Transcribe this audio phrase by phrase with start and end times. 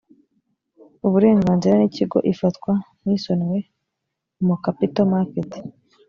[1.07, 3.59] uburenganzira n ikigo ifatwa nk isonewe
[4.45, 5.51] mu capital market